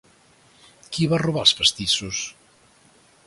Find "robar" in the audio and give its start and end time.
1.23-1.45